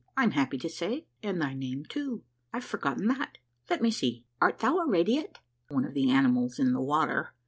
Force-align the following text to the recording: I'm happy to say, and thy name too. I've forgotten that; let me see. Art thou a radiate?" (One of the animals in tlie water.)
I'm 0.17 0.31
happy 0.31 0.57
to 0.57 0.67
say, 0.67 1.05
and 1.21 1.39
thy 1.39 1.53
name 1.53 1.85
too. 1.85 2.23
I've 2.51 2.63
forgotten 2.63 3.07
that; 3.09 3.37
let 3.69 3.83
me 3.83 3.91
see. 3.91 4.25
Art 4.41 4.57
thou 4.57 4.77
a 4.79 4.87
radiate?" 4.89 5.37
(One 5.69 5.85
of 5.85 5.93
the 5.93 6.09
animals 6.09 6.57
in 6.57 6.69
tlie 6.71 6.83
water.) 6.83 7.35